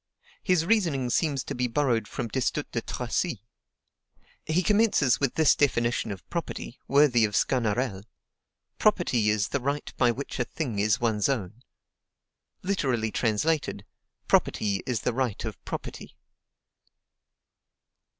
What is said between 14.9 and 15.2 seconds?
the